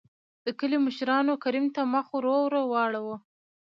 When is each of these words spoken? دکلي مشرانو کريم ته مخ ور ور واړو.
دکلي 0.47 0.77
مشرانو 0.85 1.33
کريم 1.43 1.65
ته 1.75 1.81
مخ 1.93 2.05
ور 2.13 2.25
ور 2.35 2.53
واړو. 2.71 3.07